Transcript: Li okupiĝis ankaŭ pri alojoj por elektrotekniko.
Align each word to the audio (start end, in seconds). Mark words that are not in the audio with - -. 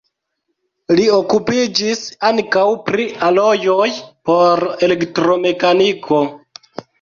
Li 0.99 1.03
okupiĝis 1.17 2.01
ankaŭ 2.29 2.63
pri 2.87 3.05
alojoj 3.27 3.87
por 4.31 4.65
elektrotekniko. 4.89 6.23